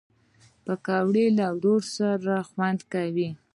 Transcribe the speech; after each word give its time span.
پکورې 0.65 1.25
له 1.37 1.47
ورور 1.57 1.81
سره 1.97 2.33
خوند 2.49 2.79
کوي 2.93 3.29